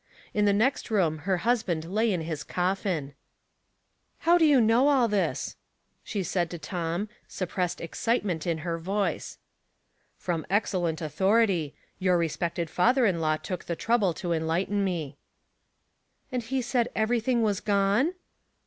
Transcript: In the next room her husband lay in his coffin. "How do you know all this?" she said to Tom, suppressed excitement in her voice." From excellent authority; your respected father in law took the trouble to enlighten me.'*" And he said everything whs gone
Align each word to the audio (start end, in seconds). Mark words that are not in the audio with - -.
In 0.33 0.45
the 0.45 0.51
next 0.51 0.89
room 0.89 1.19
her 1.29 1.37
husband 1.45 1.85
lay 1.85 2.11
in 2.11 2.21
his 2.21 2.43
coffin. 2.43 3.13
"How 4.21 4.35
do 4.39 4.45
you 4.47 4.59
know 4.59 4.87
all 4.87 5.07
this?" 5.07 5.57
she 6.03 6.23
said 6.23 6.49
to 6.49 6.57
Tom, 6.57 7.07
suppressed 7.27 7.79
excitement 7.79 8.47
in 8.47 8.57
her 8.65 8.79
voice." 8.79 9.37
From 10.25 10.43
excellent 10.49 11.03
authority; 11.03 11.75
your 11.99 12.17
respected 12.17 12.67
father 12.67 13.05
in 13.05 13.21
law 13.21 13.37
took 13.37 13.65
the 13.65 13.75
trouble 13.75 14.15
to 14.15 14.33
enlighten 14.33 14.83
me.'*" 14.83 15.17
And 16.31 16.41
he 16.41 16.63
said 16.63 16.87
everything 16.95 17.43
whs 17.43 17.59
gone 17.63 18.15